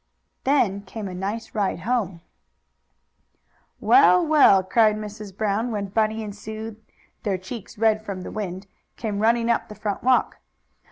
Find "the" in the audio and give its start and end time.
8.23-8.31, 9.69-9.75